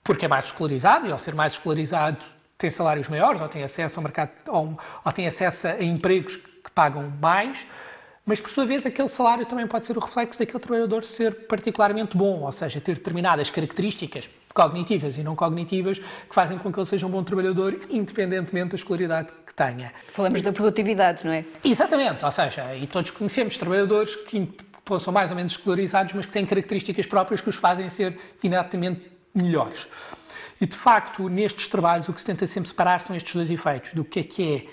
porque 0.04 0.26
é 0.26 0.28
mais 0.28 0.46
escolarizado, 0.46 1.06
e 1.06 1.12
ao 1.12 1.18
ser 1.18 1.34
mais 1.34 1.52
escolarizado 1.54 2.18
tem 2.56 2.70
salários 2.70 3.08
maiores, 3.08 3.40
ou 3.40 3.48
tem 3.48 3.64
acesso 3.64 3.98
ao 3.98 4.04
mercado, 4.04 4.30
ou, 4.48 4.78
ou 5.04 5.12
tem 5.12 5.26
acesso 5.26 5.66
a 5.66 5.82
empregos 5.82 6.36
que 6.36 6.70
pagam 6.74 7.10
mais, 7.20 7.66
mas 8.24 8.38
por 8.38 8.50
sua 8.50 8.64
vez 8.64 8.86
aquele 8.86 9.08
salário 9.08 9.44
também 9.46 9.66
pode 9.66 9.86
ser 9.86 9.96
o 9.96 10.00
reflexo 10.00 10.38
daquele 10.38 10.58
trabalhador 10.60 11.04
ser 11.04 11.46
particularmente 11.46 12.16
bom, 12.16 12.42
ou 12.42 12.52
seja, 12.52 12.80
ter 12.80 12.94
determinadas 12.94 13.50
características 13.50 14.28
cognitivas 14.54 15.16
e 15.16 15.22
não 15.22 15.36
cognitivas 15.36 15.98
que 15.98 16.34
fazem 16.34 16.58
com 16.58 16.72
que 16.72 16.78
ele 16.78 16.86
seja 16.86 17.06
um 17.06 17.10
bom 17.10 17.22
trabalhador, 17.22 17.86
independentemente 17.88 18.70
da 18.70 18.76
escolaridade 18.76 19.28
que 19.46 19.54
tenha. 19.54 19.92
Falamos 20.14 20.42
da 20.42 20.52
produtividade, 20.52 21.24
não 21.24 21.32
é? 21.32 21.44
Exatamente, 21.64 22.24
ou 22.24 22.32
seja, 22.32 22.74
e 22.74 22.86
todos 22.86 23.10
conhecemos 23.10 23.56
trabalhadores 23.56 24.14
que 24.26 24.48
são 25.00 25.12
mais 25.12 25.30
ou 25.30 25.36
menos 25.36 25.52
escolarizados, 25.52 26.12
mas 26.14 26.26
que 26.26 26.32
têm 26.32 26.44
características 26.44 27.06
próprias 27.06 27.40
que 27.40 27.48
os 27.48 27.56
fazem 27.56 27.88
ser 27.90 28.18
inatamente 28.42 29.02
melhores. 29.32 29.86
E 30.60 30.66
de 30.66 30.76
facto, 30.76 31.28
nestes 31.28 31.68
trabalhos, 31.68 32.08
o 32.08 32.12
que 32.12 32.20
se 32.20 32.26
tenta 32.26 32.46
sempre 32.46 32.68
separar 32.68 33.00
são 33.00 33.14
estes 33.14 33.32
dois 33.32 33.48
efeitos: 33.48 33.92
do 33.92 34.04
que 34.04 34.20
é 34.20 34.22
que 34.24 34.54
é 34.54 34.66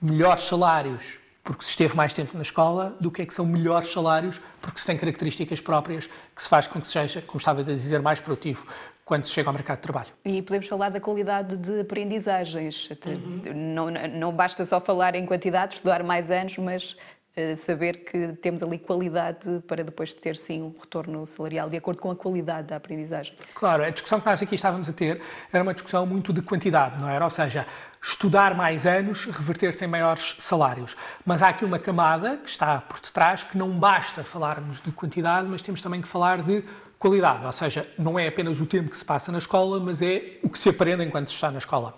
melhores 0.00 0.48
salários 0.48 1.02
porque 1.44 1.62
se 1.62 1.70
esteve 1.70 1.94
mais 1.94 2.14
tempo 2.14 2.34
na 2.36 2.42
escola, 2.42 2.96
do 2.98 3.10
que 3.10 3.20
é 3.20 3.26
que 3.26 3.34
são 3.34 3.44
melhores 3.44 3.92
salários, 3.92 4.40
porque 4.62 4.80
se 4.80 4.86
tem 4.86 4.96
características 4.96 5.60
próprias 5.60 6.06
que 6.34 6.42
se 6.42 6.48
faz 6.48 6.66
com 6.66 6.80
que 6.80 6.88
seja, 6.88 7.20
como 7.20 7.38
estava 7.38 7.60
a 7.60 7.64
dizer, 7.64 8.00
mais 8.00 8.18
produtivo 8.18 8.66
quando 9.04 9.26
se 9.26 9.32
chega 9.32 9.48
ao 9.48 9.52
mercado 9.52 9.76
de 9.76 9.82
trabalho. 9.82 10.10
E 10.24 10.40
podemos 10.42 10.66
falar 10.66 10.90
da 10.90 11.00
qualidade 11.00 11.56
de 11.58 11.80
aprendizagens. 11.80 12.88
Uhum. 13.06 13.42
Não, 13.54 13.90
não 13.90 14.32
basta 14.34 14.64
só 14.66 14.80
falar 14.80 15.14
em 15.14 15.26
quantidade, 15.26 15.74
estudar 15.74 16.02
mais 16.02 16.30
anos, 16.30 16.56
mas 16.56 16.96
eh, 17.36 17.56
saber 17.66 18.04
que 18.04 18.28
temos 18.40 18.62
ali 18.62 18.78
qualidade 18.78 19.60
para 19.66 19.82
depois 19.82 20.12
ter 20.14 20.36
sim 20.36 20.62
um 20.62 20.72
retorno 20.80 21.26
salarial 21.26 21.68
de 21.68 21.76
acordo 21.76 22.00
com 22.00 22.12
a 22.12 22.14
qualidade 22.14 22.68
da 22.68 22.76
aprendizagem. 22.76 23.34
Claro, 23.54 23.82
a 23.82 23.90
discussão 23.90 24.20
que 24.20 24.26
nós 24.26 24.40
aqui 24.40 24.54
estávamos 24.54 24.88
a 24.88 24.92
ter 24.92 25.20
era 25.52 25.62
uma 25.64 25.74
discussão 25.74 26.06
muito 26.06 26.32
de 26.32 26.40
quantidade, 26.42 27.02
não 27.02 27.08
era? 27.08 27.24
Ou 27.24 27.30
seja, 27.30 27.66
estudar 28.00 28.54
mais 28.54 28.86
anos, 28.86 29.24
reverter-se 29.24 29.84
em 29.84 29.88
maiores 29.88 30.22
salários. 30.48 30.96
Mas 31.26 31.42
há 31.42 31.48
aqui 31.48 31.64
uma 31.64 31.80
camada 31.80 32.36
que 32.36 32.50
está 32.50 32.78
por 32.82 33.00
detrás 33.00 33.42
que 33.42 33.58
não 33.58 33.80
basta 33.80 34.22
falarmos 34.22 34.80
de 34.82 34.92
quantidade, 34.92 35.48
mas 35.48 35.60
temos 35.60 35.82
também 35.82 36.00
que 36.00 36.08
falar 36.08 36.40
de 36.40 36.64
qualidade. 37.04 37.44
Ou 37.44 37.52
seja, 37.52 37.86
não 37.98 38.18
é 38.18 38.26
apenas 38.28 38.58
o 38.58 38.64
tempo 38.64 38.90
que 38.90 38.96
se 38.96 39.04
passa 39.04 39.30
na 39.30 39.36
escola, 39.36 39.78
mas 39.78 40.00
é 40.00 40.38
o 40.42 40.48
que 40.48 40.58
se 40.58 40.70
aprende 40.70 41.04
enquanto 41.04 41.28
se 41.28 41.34
está 41.34 41.50
na 41.50 41.58
escola. 41.58 41.94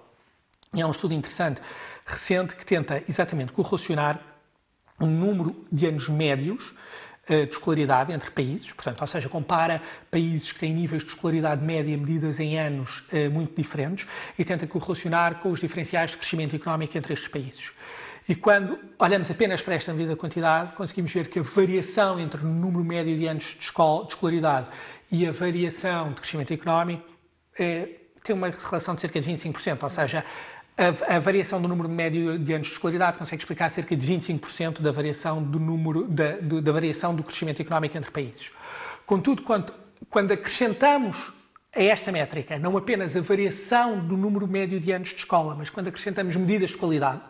E 0.75 0.81
é 0.81 0.87
um 0.87 0.91
estudo 0.91 1.15
interessante, 1.15 1.63
recente, 2.05 2.57
que 2.57 2.67
tenta 2.67 3.01
exatamente 3.09 3.53
correlacionar 3.53 4.21
um 5.01 5.07
número 5.07 5.65
de 5.71 5.87
anos 5.87 6.09
médios 6.09 6.75
eh, 7.29 7.47
de 7.47 7.53
escolaridade 7.53 8.13
entre 8.13 8.31
países, 8.33 8.73
portanto, 8.73 9.01
ou 9.01 9.07
seja, 9.07 9.29
compara 9.29 9.81
países 10.11 10.51
que 10.51 10.59
têm 10.59 10.75
níveis 10.75 11.05
de 11.05 11.11
escolaridade 11.11 11.65
média 11.65 11.97
medidas 11.97 12.41
em 12.41 12.59
anos 12.59 13.05
eh, 13.13 13.29
muito 13.29 13.55
diferentes 13.55 14.07
e 14.37 14.45
tenta 14.45 14.67
correlacionar 14.67 15.37
com 15.37 15.51
os 15.51 15.61
diferenciais 15.61 16.11
de 16.11 16.17
crescimento 16.17 16.57
económico 16.57 16.99
entre 16.99 17.13
estes 17.13 17.29
países. 17.29 17.73
E 18.29 18.35
quando 18.35 18.77
olhamos 18.99 19.31
apenas 19.31 19.63
para 19.63 19.77
esta 19.77 19.93
medida 19.93 20.15
de 20.15 20.19
quantidade, 20.19 20.75
conseguimos 20.75 21.13
ver 21.13 21.29
que 21.29 21.39
a 21.39 21.43
variação 21.43 22.19
entre 22.19 22.41
o 22.41 22.45
número 22.45 22.83
médio 22.83 23.17
de 23.17 23.25
anos 23.29 23.45
de, 23.45 23.63
escola, 23.63 24.05
de 24.05 24.15
escolaridade 24.15 24.67
e 25.11 25.27
a 25.27 25.33
variação 25.33 26.13
de 26.13 26.21
crescimento 26.21 26.53
económico 26.53 27.05
é, 27.59 27.89
tem 28.25 28.35
uma 28.35 28.49
relação 28.49 28.95
de 28.95 29.01
cerca 29.01 29.21
de 29.21 29.33
25%, 29.33 29.83
ou 29.83 29.91
seja, 29.91 30.25
a, 30.77 31.17
a, 31.17 31.19
variação 31.21 31.63
do 31.63 31.69
número 31.69 31.89
médio 31.89 32.39
de 32.39 32.53
anos 32.53 32.67
de 32.67 32.75
escolaridade 32.75 33.17
consegue 33.17 33.43
explicar 33.43 33.71
cerca 33.71 33.97
de 33.97 34.07
25% 34.07 34.83
da 34.83 34.93
variação 34.93 35.43
do 35.43 35.59
número 35.59 36.07
da, 36.07 36.33
da, 36.61 36.73
variação 36.73 37.15
do 37.15 37.23
crescimento 37.23 37.63
económico 37.63 37.97
entre 37.97 38.11
países. 38.11 38.53
Contudo, 39.07 39.43
quando, 39.43 39.73
quando 40.11 40.33
acrescentamos 40.33 41.17
a 41.75 41.83
esta 41.83 42.13
métrica 42.13 42.59
não 42.59 42.77
apenas 42.77 43.17
a 43.17 43.21
variação 43.21 44.07
do 44.07 44.17
número 44.17 44.47
médio 44.47 44.79
de 44.79 44.93
anos 44.93 45.11
de 45.11 45.17
escola, 45.17 45.55
mas 45.55 45.71
quando 45.71 45.89
acrescentamos 45.89 46.37
medidas 46.37 46.71
de 46.71 46.77
qualidade, 46.77 47.23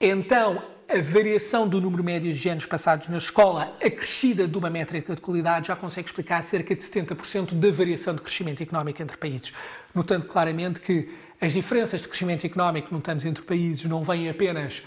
então 0.00 0.62
a 0.88 1.02
variação 1.12 1.68
do 1.68 1.82
número 1.82 2.02
médio 2.02 2.32
de 2.32 2.48
anos 2.48 2.64
passados 2.64 3.06
na 3.08 3.18
escola, 3.18 3.76
acrescida 3.82 4.48
de 4.48 4.56
uma 4.56 4.70
métrica 4.70 5.14
de 5.14 5.20
qualidade, 5.20 5.68
já 5.68 5.76
consegue 5.76 6.08
explicar 6.08 6.42
cerca 6.44 6.74
de 6.74 6.80
70% 6.80 7.52
da 7.52 7.70
variação 7.70 8.14
de 8.14 8.22
crescimento 8.22 8.62
económico 8.62 9.02
entre 9.02 9.14
países. 9.18 9.52
Notando 9.94 10.24
claramente 10.26 10.80
que 10.80 11.14
as 11.38 11.52
diferenças 11.52 12.00
de 12.00 12.08
crescimento 12.08 12.46
económico 12.46 12.88
que 12.88 12.94
notamos 12.94 13.22
entre 13.26 13.42
países 13.42 13.84
não 13.84 14.02
vêm 14.02 14.30
apenas 14.30 14.82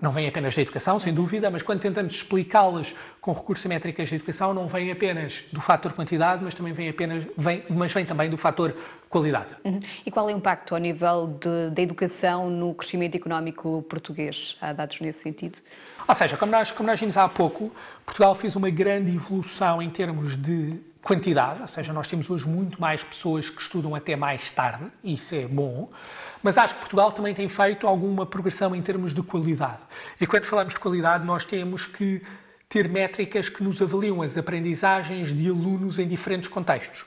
não 0.00 0.12
vem 0.12 0.26
apenas 0.28 0.54
da 0.54 0.60
educação, 0.60 0.98
sem 0.98 1.14
dúvida, 1.14 1.50
mas 1.50 1.62
quando 1.62 1.80
tentamos 1.80 2.12
explicá-las 2.14 2.92
com 3.20 3.32
recurso 3.32 3.66
a 3.66 3.68
métricas 3.68 4.08
de 4.08 4.16
educação, 4.16 4.52
não 4.52 4.66
vem 4.66 4.90
apenas 4.90 5.44
do 5.52 5.60
fator 5.60 5.92
quantidade, 5.92 6.42
mas 6.42 6.54
também 6.54 6.72
vem 6.72 6.88
apenas, 6.88 7.24
vem, 7.38 7.64
mas 7.70 7.92
vem 7.92 8.04
também 8.04 8.28
do 8.28 8.36
fator 8.36 8.74
qualidade. 9.08 9.56
Uhum. 9.64 9.78
E 10.04 10.10
qual 10.10 10.28
é 10.28 10.34
o 10.34 10.36
impacto 10.36 10.74
ao 10.74 10.80
nível 10.80 11.38
da 11.72 11.80
educação 11.80 12.50
no 12.50 12.74
crescimento 12.74 13.16
económico 13.16 13.82
português? 13.88 14.56
Há 14.60 14.72
dados 14.72 15.00
nesse 15.00 15.20
sentido? 15.22 15.58
Ou 16.06 16.14
seja, 16.14 16.36
como 16.36 16.50
nós, 16.50 16.70
como 16.72 16.88
nós 16.88 16.98
vimos 16.98 17.16
há 17.16 17.28
pouco, 17.28 17.72
Portugal 18.04 18.34
fez 18.34 18.56
uma 18.56 18.70
grande 18.70 19.14
evolução 19.14 19.80
em 19.80 19.88
termos 19.90 20.36
de 20.36 20.80
quantidade, 21.04 21.60
ou 21.60 21.68
seja, 21.68 21.92
nós 21.92 22.08
temos 22.08 22.28
hoje 22.30 22.48
muito 22.48 22.80
mais 22.80 23.04
pessoas 23.04 23.48
que 23.50 23.60
estudam 23.60 23.94
até 23.94 24.16
mais 24.16 24.50
tarde, 24.52 24.86
isso 25.04 25.34
é 25.34 25.46
bom, 25.46 25.90
mas 26.42 26.56
acho 26.56 26.74
que 26.74 26.80
Portugal 26.80 27.12
também 27.12 27.34
tem 27.34 27.48
feito 27.48 27.86
alguma 27.86 28.24
progressão 28.24 28.74
em 28.74 28.82
termos 28.82 29.14
de 29.14 29.22
qualidade. 29.22 29.82
E 30.18 30.26
quando 30.26 30.46
falamos 30.46 30.72
de 30.72 30.80
qualidade, 30.80 31.24
nós 31.24 31.44
temos 31.44 31.86
que 31.86 32.22
ter 32.70 32.88
métricas 32.88 33.48
que 33.48 33.62
nos 33.62 33.80
avaliam 33.80 34.22
as 34.22 34.36
aprendizagens 34.36 35.32
de 35.36 35.48
alunos 35.48 35.98
em 35.98 36.08
diferentes 36.08 36.48
contextos. 36.48 37.04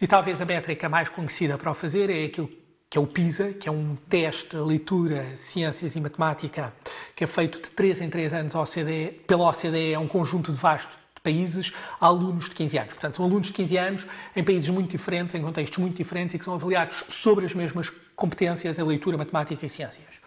E 0.00 0.06
talvez 0.06 0.40
a 0.40 0.44
métrica 0.44 0.88
mais 0.88 1.08
conhecida 1.08 1.58
para 1.58 1.70
o 1.70 1.74
fazer 1.74 2.08
é 2.10 2.24
aquilo 2.24 2.48
que 2.88 2.98
é 2.98 3.00
o 3.00 3.06
PISA, 3.06 3.54
que 3.54 3.68
é 3.68 3.72
um 3.72 3.96
teste 3.96 4.50
de 4.50 4.62
leitura, 4.62 5.36
ciências 5.50 5.96
e 5.96 6.00
matemática, 6.00 6.74
que 7.16 7.24
é 7.24 7.26
feito 7.26 7.60
de 7.60 7.70
3 7.70 8.02
em 8.02 8.10
3 8.10 8.34
anos 8.34 8.54
OCDE, 8.54 9.22
pela 9.26 9.48
OCDE, 9.48 9.94
é 9.94 9.98
um 9.98 10.06
conjunto 10.06 10.52
de 10.52 10.60
vasto 10.60 11.01
países 11.22 11.72
a 12.00 12.06
alunos 12.06 12.48
de 12.48 12.54
15 12.54 12.78
anos. 12.78 12.92
Portanto, 12.94 13.16
são 13.16 13.24
alunos 13.24 13.46
de 13.46 13.52
15 13.52 13.78
anos 13.78 14.06
em 14.34 14.44
países 14.44 14.68
muito 14.68 14.90
diferentes, 14.90 15.34
em 15.34 15.42
contextos 15.42 15.78
muito 15.78 15.96
diferentes 15.96 16.34
e 16.34 16.38
que 16.38 16.44
são 16.44 16.54
avaliados 16.54 17.04
sobre 17.22 17.46
as 17.46 17.54
mesmas 17.54 17.90
competências 18.16 18.78
em 18.78 18.82
leitura, 18.82 19.16
matemática 19.16 19.64
e 19.64 19.68
ciências. 19.68 20.20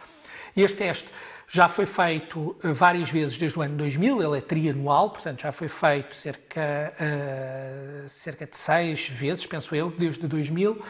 Este 0.56 0.78
teste 0.78 1.10
já 1.48 1.70
foi 1.70 1.86
feito 1.86 2.56
eh, 2.64 2.72
várias 2.72 3.12
vezes 3.12 3.38
desde 3.38 3.60
o 3.60 3.62
ano 3.62 3.78
2000, 3.78 4.24
ele 4.24 4.38
é 4.38 4.42
trianual, 4.42 5.12
portanto 5.12 5.42
já 5.42 5.52
foi 5.52 5.68
feito 5.68 6.16
cerca, 6.16 6.94
uh, 6.96 8.10
cerca 8.10 8.48
de 8.48 8.58
seis 8.58 9.08
vezes, 9.10 9.46
penso 9.46 9.76
eu, 9.76 9.92
desde 9.92 10.26
2000, 10.28 10.82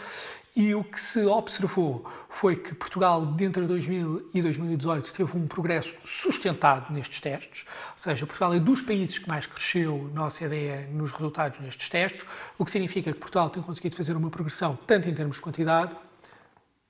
e 0.56 0.74
o 0.74 0.84
que 0.84 1.00
se 1.12 1.20
observou 1.26 2.06
foi 2.40 2.56
que 2.56 2.74
Portugal, 2.76 3.36
entre 3.40 3.66
2000 3.66 4.30
e 4.34 4.42
2018, 4.42 5.14
teve 5.14 5.38
um 5.38 5.48
progresso 5.48 5.94
sustentado 6.22 6.94
nestes 6.94 7.20
testes, 7.20 7.66
ou 7.94 8.00
seja, 8.00 8.26
Portugal 8.26 8.54
é 8.54 8.60
dos 8.60 8.82
países 8.82 9.20
que 9.20 9.28
mais 9.28 9.46
cresceu 9.46 10.10
na 10.14 10.28
OCDE 10.28 10.88
nos 10.92 11.12
resultados 11.12 11.60
nestes 11.60 11.90
testes, 11.90 12.26
o 12.58 12.64
que 12.64 12.72
significa 12.72 13.12
que 13.12 13.20
Portugal 13.20 13.50
tem 13.50 13.62
conseguido 13.62 13.98
fazer 13.98 14.16
uma 14.16 14.30
progressão 14.30 14.78
tanto 14.88 15.10
em 15.10 15.14
termos 15.14 15.36
de 15.36 15.42
quantidade 15.42 15.94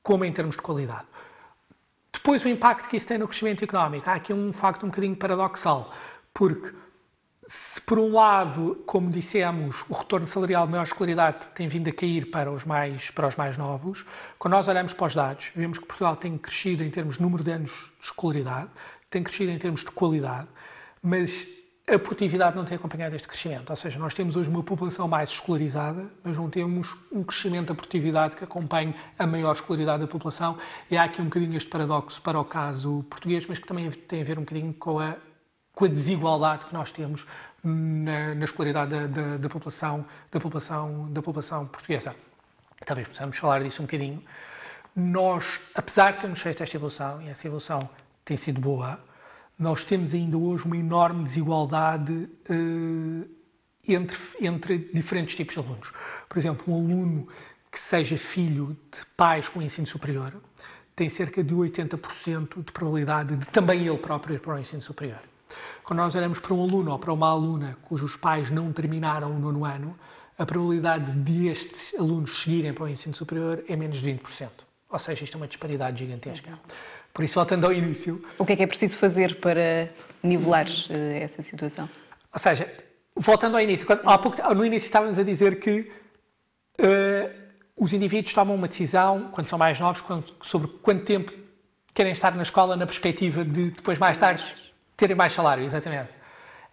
como 0.04 0.24
em 0.24 0.32
termos 0.32 0.56
de 0.56 0.62
qualidade. 0.62 1.08
Depois, 2.14 2.44
o 2.46 2.48
impacto 2.48 2.88
que 2.88 2.98
isso 2.98 3.08
tem 3.08 3.18
no 3.18 3.28
crescimento 3.28 3.64
económico. 3.64 4.10
Há 4.10 4.14
aqui 4.14 4.32
um 4.32 4.54
facto 4.54 4.84
um 4.84 4.90
bocadinho 4.90 5.16
paradoxal, 5.16 5.92
porque 6.34 6.72
se 7.74 7.82
por 7.82 8.00
um 8.00 8.14
lado, 8.14 8.84
como 8.86 9.10
dissemos, 9.10 9.84
o 9.90 9.94
retorno 9.94 10.28
salarial 10.28 10.66
de 10.66 10.72
maior 10.72 10.84
escolaridade 10.84 11.48
tem 11.54 11.68
vindo 11.68 11.88
a 11.90 11.94
cair 11.94 12.32
para 12.32 12.52
os 12.52 12.64
mais, 12.64 13.12
para 13.12 13.28
os 13.28 13.36
mais 13.36 13.58
novos, 13.58 14.06
quando 14.40 14.54
nós 14.54 14.68
olhamos 14.68 14.94
para 14.94 15.08
os 15.08 15.16
dados, 15.16 15.52
vemos 15.56 15.78
que 15.78 15.86
Portugal 15.86 16.16
tem 16.16 16.38
crescido 16.38 16.84
em 16.84 16.90
termos 16.90 17.18
de 17.18 17.22
número 17.22 17.44
de 17.44 17.52
anos 17.52 17.72
de 17.72 18.06
escolaridade, 18.06 18.70
tem 19.10 19.24
crescido 19.24 19.52
em 19.52 19.60
termos 19.60 19.82
de 19.82 19.92
qualidade, 19.92 20.48
mas 21.02 21.30
a 21.88 22.00
produtividade 22.00 22.56
não 22.56 22.66
tem 22.66 22.78
acompanhado 22.78 23.16
este 23.16 23.28
crescimento. 23.28 23.70
Ou 23.70 23.76
seja, 23.76 24.00
nós 24.00 24.14
temos 24.16 24.36
hoje 24.36 24.50
uma 24.50 24.64
população 24.64 25.08
mais 25.08 25.30
escolarizada, 25.30 26.10
mas 26.24 26.36
não 26.36 26.50
temos 26.50 26.92
um 27.12 27.24
crescimento 27.24 27.68
da 27.68 27.76
produtividade 27.76 28.36
que 28.36 28.44
acompanhe 28.44 28.96
a 29.20 29.28
maior 29.28 29.54
escolaridade 29.54 30.02
da 30.02 30.08
população. 30.08 30.58
E 30.90 30.98
há 30.98 31.04
aqui 31.04 31.22
um 31.22 31.26
bocadinho 31.26 31.56
este 31.56 31.70
paradoxo 31.70 32.20
para 32.24 32.40
o 32.40 32.46
caso 32.46 33.06
português, 33.08 33.46
mas 33.48 33.60
que 33.60 33.68
também 33.68 33.92
tem 33.92 34.22
a 34.22 34.26
ver 34.26 34.40
um 34.40 34.42
bocadinho 34.42 34.74
com 34.74 35.00
a 35.00 35.16
com 35.76 35.86
a 35.86 35.88
desigualdade 35.90 36.66
que 36.66 36.74
nós 36.74 36.92
temos 36.92 37.26
na, 37.64 38.34
na 38.34 38.46
escolaridade 38.46 38.92
da, 38.92 39.08
da, 39.08 39.38
da, 39.38 39.50
população, 39.50 40.06
da, 40.32 40.40
população, 40.40 41.12
da 41.12 41.22
população 41.22 41.68
portuguesa. 41.68 42.16
Talvez 42.86 43.08
possamos 43.08 43.38
falar 43.38 43.62
disso 43.64 43.82
um 43.82 43.86
bocadinho. 43.86 44.24
Nós, 44.96 45.44
apesar 45.76 46.14
de 46.14 46.22
termos 46.22 46.42
feito 46.42 46.64
esta 46.64 46.78
evolução, 46.78 47.22
e 47.22 47.28
essa 47.28 47.46
evolução 47.46 47.90
tem 48.24 48.38
sido 48.38 48.62
boa, 48.62 49.00
nós 49.60 49.84
temos 49.86 50.14
ainda 50.14 50.38
hoje 50.38 50.64
uma 50.66 50.78
enorme 50.78 51.26
desigualdade 51.26 52.30
eh, 52.50 53.28
entre, 53.88 54.18
entre 54.40 54.78
diferentes 54.94 55.36
tipos 55.36 55.54
de 55.54 55.60
alunos. 55.60 55.92
Por 56.30 56.38
exemplo, 56.38 56.74
um 56.74 56.76
aluno 56.76 57.28
que 57.72 57.80
seja 57.90 58.18
filho 58.34 58.78
de 58.92 59.06
pais 59.18 59.50
com 59.50 59.62
ensino 59.62 59.88
superior 59.88 60.34
tem 60.96 61.10
cerca 61.10 61.44
de 61.44 61.54
80% 61.54 62.64
de 62.64 62.72
probabilidade 62.72 63.36
de 63.36 63.46
também 63.48 63.86
ele 63.86 63.98
próprio 63.98 64.36
ir 64.36 64.40
para 64.40 64.56
o 64.56 64.60
ensino 64.60 64.82
superior. 64.82 65.20
Quando 65.84 66.00
nós 66.00 66.16
olhamos 66.16 66.40
para 66.40 66.54
um 66.54 66.62
aluno 66.62 66.92
ou 66.92 67.00
para 67.00 67.14
uma 67.14 67.30
aluna 67.30 67.78
cujos 67.84 68.16
pais 68.16 68.50
não 68.50 68.72
terminaram 68.74 69.36
o 69.36 69.40
nono 69.40 69.66
ano, 69.66 69.96
a 70.38 70.46
probabilidade 70.46 71.12
de 71.24 71.48
estes 71.48 71.94
alunos 71.98 72.44
seguirem 72.44 72.74
para 72.74 72.84
o 72.84 72.90
ensino 72.90 73.16
superior 73.16 73.64
é 73.68 73.76
menos 73.76 74.02
de 74.02 74.12
20%. 74.12 74.50
Ou 74.90 75.00
seja, 75.00 75.24
isto 75.24 75.36
é 75.36 75.38
uma 75.38 75.48
disparidade 75.48 76.00
gigantesca. 76.00 76.60
Por 77.14 77.24
isso, 77.24 77.36
voltando 77.36 77.66
ao 77.66 77.74
início. 77.74 78.24
O 78.38 78.46
que 78.46 78.54
é 78.54 78.56
que 78.56 78.64
é 78.64 78.68
preciso 78.68 78.98
fazer 78.98 79.40
para 79.40 79.90
nivelar 80.22 80.66
uh, 80.68 80.94
essa 81.22 81.42
situação? 81.42 81.90
Ou 82.34 82.40
seja, 82.40 82.72
voltando 83.16 83.56
ao 83.56 83.62
início, 83.62 83.86
quando, 83.86 84.08
há 84.08 84.18
pouco, 84.18 84.38
no 84.54 84.66
início 84.66 84.86
estávamos 84.86 85.18
a 85.18 85.24
dizer 85.24 85.60
que 85.60 85.92
uh, 86.80 87.46
os 87.78 87.94
indivíduos 87.94 88.34
tomam 88.34 88.56
uma 88.56 88.68
decisão, 88.68 89.30
quando 89.32 89.50
são 89.50 89.58
mais 89.58 89.80
novos, 89.80 90.02
quando, 90.02 90.26
sobre 90.44 90.68
quanto 90.82 91.06
tempo 91.06 91.32
querem 91.94 92.12
estar 92.12 92.36
na 92.36 92.44
escola 92.44 92.76
na 92.76 92.86
perspectiva 92.86 93.46
de 93.46 93.72
depois, 93.72 93.98
mais 93.98 94.18
tarde, 94.18 94.44
terem 94.98 95.16
mais 95.16 95.34
salário, 95.34 95.64
exatamente. 95.64 96.10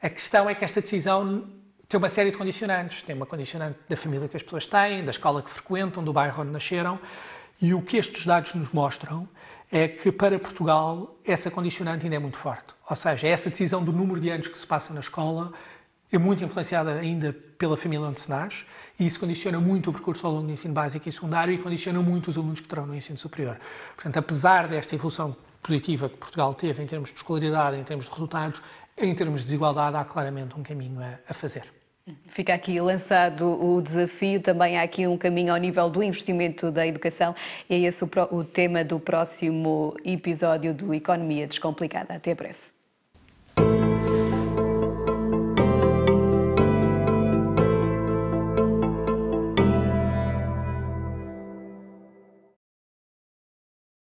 A 0.01 0.09
questão 0.09 0.49
é 0.49 0.55
que 0.55 0.65
esta 0.65 0.81
decisão 0.81 1.47
tem 1.89 1.99
uma 1.99 2.09
série 2.09 2.31
de 2.31 2.39
condicionantes. 2.39 3.03
Tem 3.03 3.15
uma 3.15 3.27
condicionante 3.27 3.79
da 3.89 3.97
família 3.97 4.27
que 4.29 4.37
as 4.37 4.43
pessoas 4.43 4.67
têm, 4.67 5.05
da 5.05 5.11
escola 5.11 5.43
que 5.43 5.51
frequentam, 5.51 6.03
do 6.03 6.13
bairro 6.13 6.43
onde 6.43 6.51
nasceram. 6.51 6.99
E 7.61 7.75
o 7.75 7.83
que 7.83 7.99
estes 7.99 8.25
dados 8.25 8.55
nos 8.55 8.73
mostram 8.73 9.29
é 9.71 9.89
que 9.89 10.11
para 10.11 10.39
Portugal 10.39 11.15
essa 11.25 11.51
condicionante 11.51 12.05
ainda 12.05 12.17
é 12.17 12.19
muito 12.19 12.39
forte. 12.39 12.75
Ou 12.89 12.97
seja, 12.97 13.29
essa 13.29 13.51
decisão 13.51 13.85
do 13.85 13.93
número 13.93 14.19
de 14.19 14.31
anos 14.31 14.49
que 14.49 14.59
se 14.59 14.67
passa 14.67 14.93
na 14.93 15.01
escola 15.01 15.53
é 16.11 16.19
muito 16.19 16.45
influenciada 16.45 16.93
ainda 16.93 17.33
pela 17.59 17.77
família 17.77 18.07
onde 18.07 18.21
se 18.21 18.29
nasce 18.29 18.65
e 18.99 19.07
isso 19.07 19.19
condiciona 19.19 19.59
muito 19.59 19.91
o 19.91 19.93
percurso 19.93 20.27
ao 20.27 20.33
longo 20.33 20.47
do 20.47 20.53
ensino 20.53 20.75
básico 20.75 21.09
e 21.09 21.13
secundário 21.13 21.55
e 21.55 21.59
condiciona 21.59 22.01
muito 22.01 22.29
os 22.29 22.37
alunos 22.37 22.61
que 22.61 22.69
terão 22.69 22.87
no 22.87 22.95
ensino 22.95 23.19
superior. 23.19 23.59
Portanto, 23.95 24.19
apesar 24.19 24.69
desta 24.69 24.95
evolução 24.95 25.37
positiva 25.63 26.09
que 26.09 26.17
Portugal 26.17 26.55
teve 26.55 26.83
em 26.83 26.87
termos 26.87 27.11
de 27.11 27.17
escolaridade, 27.17 27.77
em 27.77 27.85
termos 27.85 28.07
de 28.07 28.11
resultados, 28.11 28.63
em 28.99 29.15
termos 29.15 29.41
de 29.41 29.47
desigualdade, 29.47 29.97
há 29.97 30.05
claramente 30.05 30.55
um 30.59 30.63
caminho 30.63 31.01
a, 31.29 31.35
fazer. 31.35 31.65
Fica 32.31 32.53
aqui 32.53 32.81
lançado 32.81 33.47
o 33.47 33.81
desafio, 33.81 34.43
também 34.43 34.77
há 34.77 34.83
aqui 34.83 35.07
um 35.07 35.17
caminho 35.17 35.53
ao 35.53 35.59
nível 35.59 35.89
do 35.89 36.03
investimento 36.03 36.71
da 36.71 36.85
educação 36.85 37.35
e 37.71 37.75
é 37.75 37.79
esse 37.89 38.03
o, 38.03 38.11
o 38.33 38.45
tema 38.45 38.85
do 38.85 38.99
próximo 38.99 39.97
episódio 40.05 40.75
do 40.75 40.93
Economia 40.93 41.47
Descomplicada. 41.47 42.15
Até 42.15 42.35
breve. 42.35 42.72